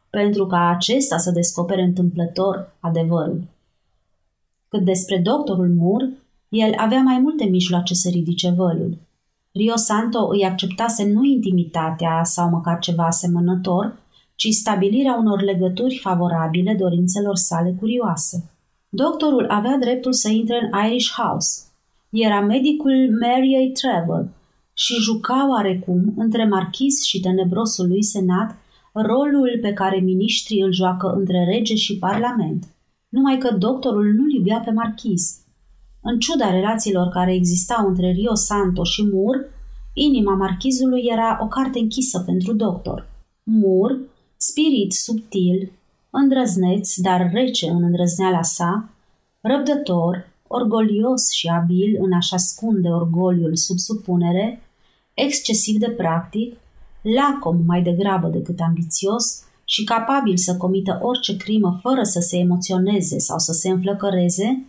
pentru 0.09 0.45
ca 0.45 0.69
acesta 0.69 1.17
să 1.17 1.31
descopere 1.31 1.81
întâmplător 1.81 2.75
adevărul. 2.79 3.43
Cât 4.69 4.81
despre 4.85 5.21
doctorul 5.23 5.73
Moore, 5.77 6.24
el 6.49 6.73
avea 6.77 7.01
mai 7.01 7.19
multe 7.19 7.45
mijloace 7.45 7.93
să 7.93 8.09
ridice 8.09 8.49
vălul. 8.49 8.97
Rio 9.51 9.75
Santo 9.75 10.27
îi 10.27 10.45
acceptase 10.45 11.11
nu 11.11 11.23
intimitatea 11.23 12.23
sau 12.23 12.49
măcar 12.49 12.79
ceva 12.79 13.05
asemănător, 13.05 13.97
ci 14.35 14.47
stabilirea 14.47 15.15
unor 15.15 15.41
legături 15.41 15.97
favorabile 15.97 16.75
dorințelor 16.79 17.35
sale 17.35 17.75
curioase. 17.79 18.49
Doctorul 18.89 19.47
avea 19.49 19.77
dreptul 19.77 20.13
să 20.13 20.29
intre 20.29 20.59
în 20.61 20.85
Irish 20.87 21.11
House. 21.11 21.61
Era 22.09 22.41
medicul 22.41 23.17
Mary 23.21 23.55
A. 23.55 23.71
Travel 23.79 24.29
și 24.73 24.93
juca 24.93 25.49
oarecum 25.49 26.13
între 26.17 26.47
marchis 26.47 27.03
și 27.03 27.19
tenebrosul 27.19 27.87
lui 27.87 28.03
senat 28.03 28.57
rolul 28.93 29.59
pe 29.61 29.73
care 29.73 29.99
miniștrii 29.99 30.61
îl 30.61 30.71
joacă 30.71 31.07
între 31.07 31.43
rege 31.43 31.75
și 31.75 31.97
parlament. 31.97 32.67
Numai 33.09 33.37
că 33.37 33.53
doctorul 33.53 34.13
nu 34.13 34.23
iubea 34.35 34.59
pe 34.59 34.71
marchis– 34.71 35.39
în 36.07 36.19
ciuda 36.19 36.49
relațiilor 36.49 37.07
care 37.07 37.33
existau 37.33 37.87
între 37.87 38.11
Rio 38.11 38.35
Santo 38.35 38.83
și 38.83 39.03
Mur, 39.13 39.45
inima 39.93 40.35
marchizului 40.35 41.01
era 41.11 41.39
o 41.41 41.47
carte 41.47 41.79
închisă 41.79 42.19
pentru 42.19 42.53
doctor. 42.53 43.07
Mur, 43.43 43.99
spirit 44.37 44.93
subtil, 44.93 45.71
îndrăzneț, 46.09 46.95
dar 46.95 47.29
rece 47.33 47.69
în 47.69 47.83
îndrăzneala 47.83 48.41
sa, 48.41 48.89
răbdător, 49.41 50.33
orgolios 50.47 51.29
și 51.31 51.47
abil 51.47 51.97
în 52.01 52.13
a-și 52.13 52.33
ascunde 52.33 52.87
orgoliul 52.87 53.55
sub 53.55 53.77
supunere, 53.77 54.61
excesiv 55.13 55.79
de 55.79 55.89
practic, 55.89 56.57
lacom 57.01 57.57
mai 57.65 57.81
degrabă 57.81 58.27
decât 58.27 58.59
ambițios 58.59 59.43
și 59.63 59.83
capabil 59.83 60.37
să 60.37 60.57
comită 60.57 60.99
orice 61.01 61.37
crimă 61.37 61.79
fără 61.81 62.03
să 62.03 62.19
se 62.19 62.37
emoționeze 62.37 63.19
sau 63.19 63.37
să 63.37 63.51
se 63.51 63.69
înflăcăreze, 63.69 64.65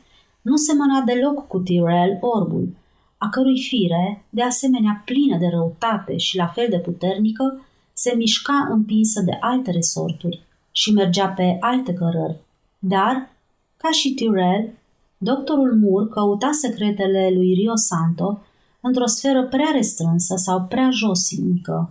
nu 0.48 0.56
semăna 0.56 1.00
deloc 1.00 1.46
cu 1.46 1.58
Tyrell 1.58 2.18
Orbul, 2.20 2.76
a 3.18 3.28
cărui 3.28 3.60
fire, 3.68 4.24
de 4.30 4.42
asemenea 4.42 5.02
plină 5.04 5.36
de 5.38 5.46
răutate 5.46 6.16
și 6.16 6.36
la 6.36 6.46
fel 6.46 6.66
de 6.70 6.78
puternică, 6.78 7.66
se 7.92 8.14
mișca 8.16 8.68
împinsă 8.70 9.20
de 9.22 9.36
alte 9.40 9.70
resorturi 9.70 10.42
și 10.70 10.92
mergea 10.92 11.28
pe 11.28 11.56
alte 11.60 11.92
cărări. 11.92 12.40
Dar, 12.78 13.30
ca 13.76 13.90
și 13.90 14.14
Tyrell, 14.14 14.72
doctorul 15.18 15.78
Moore 15.82 16.08
căuta 16.10 16.50
secretele 16.52 17.30
lui 17.34 17.54
Rio 17.54 17.76
Santo 17.76 18.42
într-o 18.80 19.06
sferă 19.06 19.46
prea 19.46 19.70
restrânsă 19.72 20.34
sau 20.36 20.62
prea 20.62 20.90
josnică. 20.90 21.90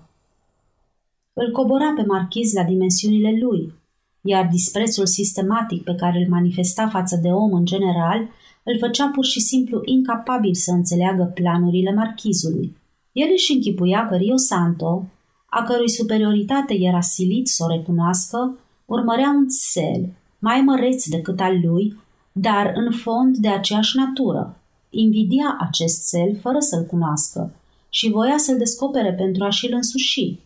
Îl 1.33 1.51
cobora 1.51 1.93
pe 1.95 2.03
marchiz 2.07 2.53
la 2.53 2.63
dimensiunile 2.63 3.31
lui, 3.41 3.73
iar 4.21 4.47
disprețul 4.51 5.05
sistematic 5.05 5.83
pe 5.83 5.95
care 5.95 6.17
îl 6.19 6.29
manifesta 6.29 6.87
față 6.87 7.19
de 7.21 7.29
om 7.29 7.53
în 7.53 7.65
general 7.65 8.29
îl 8.65 8.77
făcea 8.79 9.07
pur 9.07 9.25
și 9.25 9.39
simplu 9.39 9.81
incapabil 9.83 10.53
să 10.53 10.71
înțeleagă 10.71 11.31
planurile 11.33 11.93
marchizului. 11.93 12.77
El 13.11 13.27
își 13.33 13.53
închipuia 13.53 14.07
că 14.07 14.15
Rio 14.15 14.37
Santo, 14.37 15.05
a 15.45 15.63
cărui 15.63 15.89
superioritate 15.89 16.73
era 16.73 17.01
silit 17.01 17.47
să 17.47 17.63
o 17.63 17.71
recunoască, 17.75 18.57
urmărea 18.85 19.29
un 19.29 19.47
cel, 19.73 20.09
mai 20.39 20.61
măreț 20.61 21.07
decât 21.07 21.39
al 21.39 21.59
lui, 21.63 21.97
dar 22.31 22.71
în 22.75 22.91
fond 22.91 23.37
de 23.37 23.47
aceeași 23.47 23.97
natură. 23.97 24.57
Invidia 24.89 25.57
acest 25.59 26.09
cel 26.09 26.37
fără 26.41 26.59
să-l 26.59 26.83
cunoască 26.83 27.53
și 27.89 28.09
voia 28.09 28.37
să-l 28.37 28.57
descopere 28.57 29.13
pentru 29.13 29.43
a 29.43 29.49
și-l 29.49 29.73
însuși, 29.73 30.39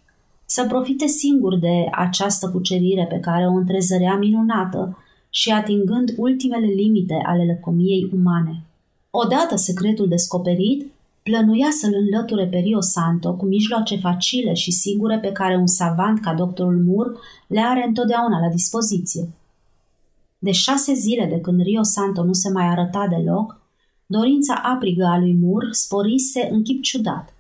să 0.46 0.66
profite 0.68 1.08
singur 1.08 1.58
de 1.58 1.88
această 1.92 2.50
cucerire 2.50 3.06
pe 3.10 3.20
care 3.20 3.48
o 3.48 3.52
întrezărea 3.52 4.16
minunată 4.16 4.98
și 5.30 5.52
atingând 5.52 6.14
ultimele 6.18 6.66
limite 6.66 7.22
ale 7.26 7.46
lăcomiei 7.46 8.10
umane. 8.14 8.64
Odată 9.10 9.56
secretul 9.56 10.08
descoperit, 10.08 10.92
plănuia 11.24 11.68
să-l 11.72 11.94
înlăture 11.94 12.48
pe 12.48 12.58
Rio 12.58 12.82
Santo 12.82 13.34
cu 13.34 13.46
mijloace 13.46 13.96
facile 13.98 14.54
și 14.54 14.72
sigure 14.72 15.20
pe 15.20 15.32
care 15.32 15.56
un 15.56 15.68
savant 15.68 16.22
ca 16.22 16.34
doctorul 16.34 16.84
Moore 16.84 17.12
le 17.48 17.60
are 17.60 17.86
întotdeauna 17.88 18.40
la 18.40 18.50
dispoziție. 18.50 19.30
De 20.40 20.52
șase 20.52 20.94
zile 20.94 21.26
de 21.26 21.40
când 21.40 21.62
Rio 21.62 21.84
Santo 21.84 22.24
nu 22.24 22.34
se 22.34 22.50
mai 22.50 22.66
arăta 22.66 23.08
deloc, 23.08 23.62
dorința 24.06 24.62
aprigă 24.64 25.06
a 25.06 25.20
lui 25.20 25.38
Moore 25.42 25.68
sporise 25.72 26.50
în 26.52 26.64
chip 26.64 26.82
ciudat. 26.82 27.34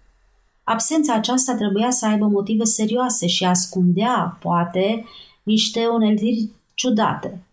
Absența 0.64 1.14
aceasta 1.14 1.56
trebuia 1.56 1.90
să 1.90 2.06
aibă 2.06 2.28
motive 2.28 2.64
serioase 2.64 3.28
și 3.28 3.46
ascundea, 3.46 4.38
poate, 4.42 5.06
niște 5.44 5.86
uneltiri 5.88 6.50
ciudate. 6.74 7.44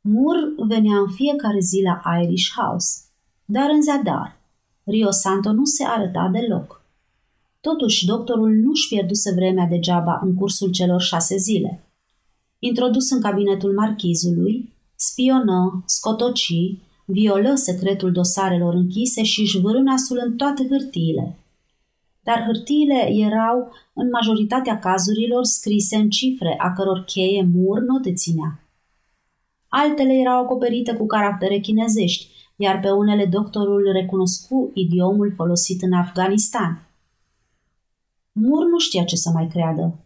Moore 0.00 0.54
venea 0.56 0.98
în 0.98 1.08
fiecare 1.08 1.60
zi 1.60 1.82
la 1.82 2.20
Irish 2.22 2.50
House, 2.56 2.98
dar 3.44 3.70
în 3.70 3.82
zadar. 3.82 4.40
Rio 4.84 5.10
Santo 5.10 5.52
nu 5.52 5.64
se 5.64 5.84
arăta 5.84 6.30
deloc. 6.32 6.82
Totuși, 7.60 8.06
doctorul 8.06 8.50
nu-și 8.50 8.88
pierduse 8.88 9.32
vremea 9.32 9.66
degeaba 9.66 10.20
în 10.24 10.34
cursul 10.34 10.70
celor 10.70 11.00
șase 11.00 11.36
zile. 11.36 11.82
Introdus 12.58 13.10
în 13.10 13.20
cabinetul 13.20 13.74
marchizului, 13.74 14.72
spionă, 14.94 15.82
scotoci, 15.86 16.78
violă 17.04 17.54
secretul 17.54 18.12
dosarelor 18.12 18.74
închise 18.74 19.22
și 19.22 19.40
își 19.40 19.60
vârâ 19.60 19.80
nasul 19.80 20.20
în 20.24 20.36
toate 20.36 20.66
hârtiile. 20.70 21.38
Dar 22.22 22.44
hârtiile 22.44 23.08
erau, 23.10 23.72
în 23.94 24.08
majoritatea 24.08 24.78
cazurilor, 24.78 25.44
scrise 25.44 25.96
în 25.96 26.10
cifre, 26.10 26.54
a 26.58 26.72
căror 26.72 27.04
cheie 27.04 27.48
Mur 27.54 27.80
nu 27.80 28.00
deținea. 28.00 28.60
Altele 29.68 30.12
erau 30.12 30.42
acoperite 30.42 30.94
cu 30.94 31.06
caractere 31.06 31.58
chinezești, 31.58 32.28
iar 32.56 32.80
pe 32.80 32.90
unele 32.90 33.24
doctorul 33.24 33.90
recunoscu 33.92 34.70
idiomul 34.74 35.32
folosit 35.36 35.82
în 35.82 35.92
Afganistan. 35.92 36.88
Mur 38.32 38.66
nu 38.66 38.78
știa 38.78 39.04
ce 39.04 39.16
să 39.16 39.30
mai 39.34 39.46
creadă. 39.46 39.98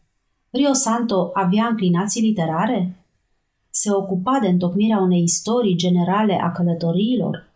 Rio 0.50 0.72
Santo 0.72 1.30
avea 1.32 1.66
înclinații 1.66 2.22
literare? 2.22 3.06
Se 3.70 3.90
ocupa 3.92 4.38
de 4.42 4.48
întocmirea 4.48 4.98
unei 4.98 5.22
istorii 5.22 5.76
generale 5.76 6.40
a 6.42 6.52
călătoriilor? 6.52 7.50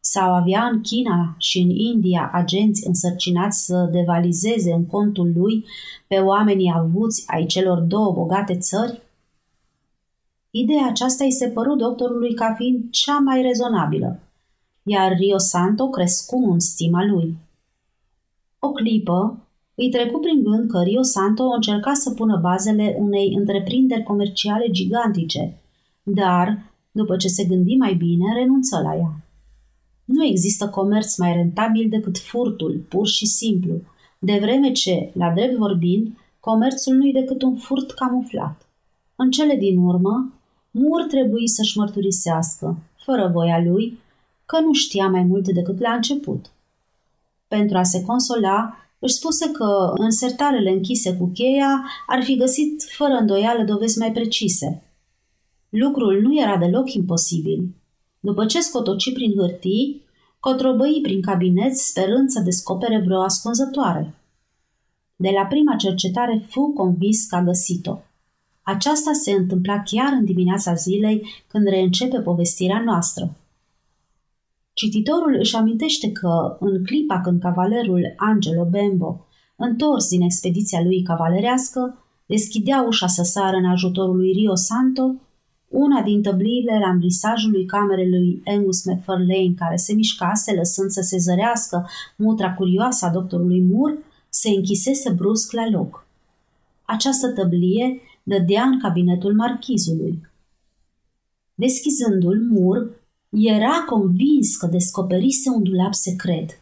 Sau 0.00 0.34
avea 0.34 0.64
în 0.64 0.80
China 0.80 1.34
și 1.38 1.58
în 1.58 1.70
India 1.70 2.30
agenți 2.32 2.86
însărcinați 2.86 3.64
să 3.64 3.88
devalizeze 3.92 4.72
în 4.72 4.86
contul 4.86 5.32
lui 5.36 5.64
pe 6.06 6.16
oamenii 6.16 6.72
avuți 6.76 7.24
ai 7.26 7.46
celor 7.46 7.78
două 7.78 8.12
bogate 8.12 8.56
țări? 8.56 9.02
Ideea 10.50 10.86
aceasta 10.86 11.24
îi 11.24 11.32
se 11.32 11.48
păru 11.48 11.76
doctorului 11.76 12.34
ca 12.34 12.54
fiind 12.54 12.90
cea 12.90 13.18
mai 13.18 13.42
rezonabilă, 13.42 14.20
iar 14.82 15.12
Rio 15.16 15.38
Santo 15.38 15.88
crescu 15.88 16.50
în 16.50 16.58
stima 16.58 17.04
lui. 17.04 17.36
O 18.58 18.70
clipă, 18.70 19.48
Îi 19.80 19.90
trecu 19.90 20.18
prin 20.18 20.42
gând 20.42 20.70
că 20.70 20.82
Rio 20.82 21.02
Santo 21.02 21.44
încerca 21.44 21.92
să 21.92 22.10
pună 22.10 22.38
bazele 22.42 22.96
unei 22.98 23.34
întreprinderi 23.34 24.02
comerciale 24.02 24.70
gigantice, 24.70 25.60
dar, 26.02 26.72
după 26.90 27.16
ce 27.16 27.28
se 27.28 27.44
gândi 27.44 27.76
mai 27.76 27.94
bine, 27.94 28.32
renunță 28.34 28.80
la 28.82 28.96
ea. 28.96 29.24
Nu 30.04 30.24
există 30.24 30.68
comerț 30.68 31.16
mai 31.16 31.32
rentabil 31.32 31.88
decât 31.88 32.18
furtul, 32.18 32.84
pur 32.88 33.06
și 33.06 33.26
simplu, 33.26 33.74
de 34.18 34.38
vreme 34.40 34.72
ce, 34.72 35.10
la 35.14 35.30
drept 35.30 35.56
vorbind, 35.56 36.18
comerțul 36.40 36.94
nu-i 36.94 37.12
decât 37.12 37.42
un 37.42 37.56
furt 37.56 37.90
camuflat. 37.90 38.68
În 39.16 39.30
cele 39.30 39.56
din 39.56 39.78
urmă, 39.78 40.32
Mur 40.70 41.02
trebuie 41.02 41.46
să-și 41.46 41.78
mărturisească, 41.78 42.78
fără 43.04 43.30
voia 43.32 43.62
lui, 43.62 43.98
că 44.46 44.60
nu 44.60 44.72
știa 44.72 45.08
mai 45.08 45.22
mult 45.22 45.48
decât 45.48 45.80
la 45.80 45.92
început. 45.92 46.50
Pentru 47.48 47.76
a 47.76 47.82
se 47.82 48.02
consola, 48.02 48.76
își 48.98 49.14
spuse 49.14 49.50
că 49.50 49.92
în 49.96 50.10
sertarele 50.10 50.70
închise 50.70 51.16
cu 51.16 51.30
cheia 51.34 51.84
ar 52.06 52.22
fi 52.22 52.36
găsit 52.36 52.82
fără 52.96 53.12
îndoială 53.12 53.64
dovezi 53.64 53.98
mai 53.98 54.12
precise. 54.12 54.82
Lucrul 55.68 56.20
nu 56.20 56.40
era 56.40 56.56
deloc 56.56 56.92
imposibil. 56.92 57.74
După 58.20 58.46
ce 58.46 58.60
scotoci 58.60 59.12
prin 59.12 59.32
hârtii, 59.36 60.02
cotrobăi 60.40 61.00
prin 61.02 61.22
cabinet 61.22 61.76
sperând 61.76 62.28
să 62.28 62.40
descopere 62.40 63.02
vreo 63.04 63.20
ascunzătoare. 63.20 64.14
De 65.16 65.30
la 65.30 65.44
prima 65.46 65.76
cercetare 65.76 66.44
fu 66.48 66.72
convins 66.76 67.26
că 67.26 67.36
a 67.36 67.42
găsit-o. 67.42 67.98
Aceasta 68.74 69.12
se 69.12 69.30
întâmpla 69.30 69.82
chiar 69.82 70.12
în 70.12 70.24
dimineața 70.24 70.74
zilei 70.74 71.26
când 71.46 71.66
reîncepe 71.66 72.20
povestirea 72.20 72.82
noastră. 72.84 73.36
Cititorul 74.72 75.36
își 75.38 75.56
amintește 75.56 76.12
că, 76.12 76.56
în 76.60 76.84
clipa 76.84 77.20
când 77.20 77.40
cavalerul 77.40 78.14
Angelo 78.16 78.64
Bembo, 78.64 79.26
întors 79.56 80.08
din 80.08 80.20
expediția 80.20 80.82
lui 80.82 81.02
cavalerească, 81.02 82.04
deschidea 82.26 82.84
ușa 82.86 83.06
să 83.06 83.22
sară 83.22 83.56
în 83.56 83.64
ajutorul 83.64 84.16
lui 84.16 84.32
Rio 84.32 84.54
Santo, 84.54 85.14
una 85.68 86.02
din 86.02 86.22
tăbliile 86.22 86.78
rambrisajului 86.78 87.64
camerei 87.64 88.08
lui 88.08 88.42
Angus 88.44 88.84
McFarlane, 88.84 89.54
care 89.56 89.76
se 89.76 89.94
mișcase 89.94 90.54
lăsând 90.54 90.90
să 90.90 91.00
se 91.00 91.18
zărească 91.18 91.88
mutra 92.16 92.54
curioasă 92.54 93.06
a 93.06 93.10
doctorului 93.10 93.60
Moore, 93.60 93.98
se 94.28 94.48
închisese 94.48 95.10
brusc 95.10 95.52
la 95.52 95.68
loc. 95.70 96.06
Această 96.84 97.32
tăblie 97.32 98.00
dădea 98.28 98.62
în 98.62 98.78
cabinetul 98.78 99.34
marchizului. 99.34 100.20
Deschizându-l, 101.54 102.48
Moore 102.50 102.90
era 103.30 103.84
convins 103.86 104.56
că 104.56 104.66
descoperise 104.66 105.50
un 105.50 105.62
dulap 105.62 105.94
secret. 105.94 106.60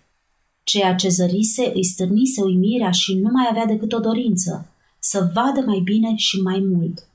Ceea 0.63 0.95
ce 0.95 1.09
zărise 1.09 1.73
îi 1.75 1.85
stârnise 1.85 2.43
uimirea 2.43 2.91
și 2.91 3.15
nu 3.15 3.31
mai 3.33 3.47
avea 3.51 3.67
decât 3.67 3.93
o 3.93 3.99
dorință, 3.99 4.69
să 4.99 5.31
vadă 5.35 5.61
mai 5.67 5.81
bine 5.85 6.15
și 6.17 6.41
mai 6.41 6.59
mult. 6.73 7.09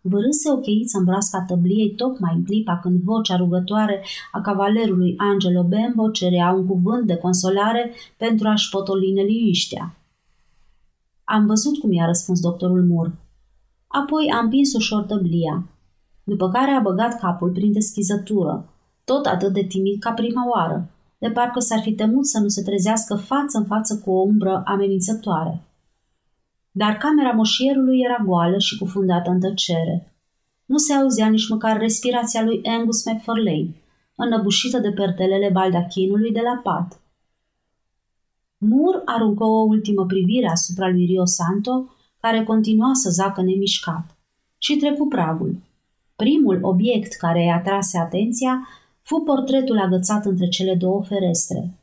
Vârâse 0.00 0.50
o 0.50 0.56
cheiță 0.56 0.98
în 0.98 1.04
broasca 1.04 1.44
tăbliei 1.48 1.94
tocmai 1.94 2.34
în 2.34 2.44
clipa 2.44 2.78
când 2.82 3.00
vocea 3.00 3.36
rugătoare 3.36 4.04
a 4.32 4.40
cavalerului 4.40 5.14
Angelo 5.16 5.62
Bembo 5.62 6.10
cerea 6.10 6.50
un 6.50 6.66
cuvânt 6.66 7.06
de 7.06 7.16
consolare 7.16 7.92
pentru 8.16 8.48
a-și 8.48 8.70
potoli 8.70 9.12
neliniștea. 9.12 9.96
Am 11.24 11.46
văzut 11.46 11.78
cum 11.78 11.92
i-a 11.92 12.06
răspuns 12.06 12.40
doctorul 12.40 12.84
Mur. 12.84 13.12
Apoi 13.88 14.30
a 14.34 14.38
împins 14.38 14.74
ușor 14.74 15.02
tăblia, 15.02 15.68
după 16.24 16.48
care 16.48 16.70
a 16.70 16.80
băgat 16.80 17.18
capul 17.18 17.50
prin 17.50 17.72
deschizătură, 17.72 18.72
tot 19.04 19.26
atât 19.26 19.52
de 19.52 19.62
timid 19.62 20.00
ca 20.00 20.12
prima 20.12 20.48
oară, 20.48 20.90
de 21.18 21.30
parcă 21.30 21.58
s-ar 21.60 21.80
fi 21.80 21.92
temut 21.92 22.26
să 22.26 22.38
nu 22.40 22.48
se 22.48 22.62
trezească 22.62 23.14
față 23.14 23.58
în 23.58 23.64
față 23.64 23.98
cu 23.98 24.10
o 24.10 24.20
umbră 24.20 24.62
amenințătoare. 24.64 25.62
Dar 26.70 26.96
camera 26.96 27.30
moșierului 27.30 28.00
era 28.00 28.24
goală 28.24 28.58
și 28.58 28.78
cufundată 28.78 29.30
în 29.30 29.40
tăcere. 29.40 30.12
Nu 30.64 30.76
se 30.76 30.92
auzea 30.92 31.28
nici 31.28 31.48
măcar 31.48 31.78
respirația 31.78 32.42
lui 32.42 32.60
Angus 32.64 33.04
McFarlane, 33.04 33.74
înăbușită 34.14 34.78
de 34.78 34.90
pertelele 34.90 35.50
baldachinului 35.52 36.32
de 36.32 36.40
la 36.40 36.60
pat. 36.62 37.00
Moore 38.58 39.02
aruncă 39.04 39.44
o 39.44 39.62
ultimă 39.62 40.06
privire 40.06 40.48
asupra 40.48 40.88
lui 40.88 41.04
Rio 41.04 41.24
Santo, 41.24 41.96
care 42.20 42.44
continua 42.44 42.90
să 42.92 43.10
zacă 43.10 43.42
nemișcat, 43.42 44.16
și 44.58 44.76
trecu 44.76 45.06
pragul. 45.06 45.56
Primul 46.16 46.58
obiect 46.62 47.12
care 47.12 47.42
i-a 47.44 47.54
atrase 47.54 47.98
atenția 47.98 48.68
fu 49.02 49.22
portretul 49.24 49.78
agățat 49.78 50.24
între 50.24 50.48
cele 50.48 50.74
două 50.74 51.04
ferestre. 51.04 51.74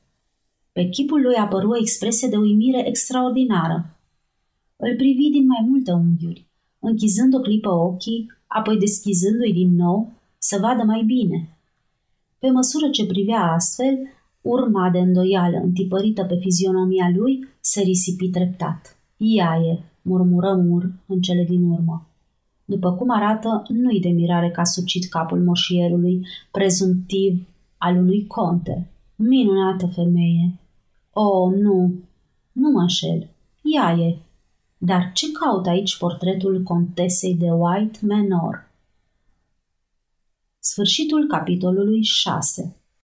Pe 0.71 0.89
chipul 0.89 1.21
lui 1.21 1.35
apăru 1.35 1.69
o 1.69 1.77
expresie 1.77 2.27
de 2.27 2.37
uimire 2.37 2.87
extraordinară. 2.87 3.97
Îl 4.75 4.95
privi 4.95 5.29
din 5.29 5.45
mai 5.45 5.65
multe 5.69 5.91
unghiuri, 5.91 6.47
închizând 6.79 7.35
o 7.35 7.39
clipă 7.39 7.69
ochii, 7.69 8.31
apoi 8.47 8.77
deschizându-i 8.77 9.53
din 9.53 9.75
nou, 9.75 10.11
să 10.37 10.57
vadă 10.61 10.83
mai 10.83 11.03
bine. 11.03 11.57
Pe 12.39 12.49
măsură 12.49 12.89
ce 12.89 13.05
privea 13.05 13.51
astfel, 13.51 13.97
urma 14.41 14.89
de 14.89 14.97
îndoială 14.97 15.57
întipărită 15.57 16.23
pe 16.23 16.35
fizionomia 16.39 17.11
lui 17.15 17.47
se 17.59 17.81
risipi 17.81 18.29
treptat. 18.29 18.97
Iaie, 19.17 19.83
murmură 20.05 20.53
Mur 20.53 20.91
în 21.07 21.21
cele 21.21 21.43
din 21.43 21.69
urmă. 21.69 22.07
După 22.65 22.93
cum 22.93 23.09
arată, 23.09 23.63
nu-i 23.67 23.99
de 23.99 24.09
mirare 24.09 24.51
că 24.51 24.59
a 24.59 24.63
sucit 24.63 25.09
capul 25.09 25.43
moșierului, 25.43 26.27
prezumtiv 26.51 27.47
al 27.77 27.95
unui 27.95 28.27
conte. 28.27 28.89
Minunată 29.15 29.87
femeie! 29.87 30.59
Oh, 31.13 31.53
nu, 31.53 31.93
nu 32.51 32.69
mă 32.69 32.79
înșel. 32.79 33.29
Ea 33.61 33.91
e. 33.91 34.17
Dar 34.77 35.11
ce 35.13 35.31
caut 35.31 35.65
aici 35.65 35.97
portretul 35.97 36.63
contesei 36.63 37.35
de 37.35 37.51
White 37.51 37.99
Manor? 38.01 38.71
Sfârșitul 40.59 41.27
capitolului 41.27 42.03
6 42.03 42.75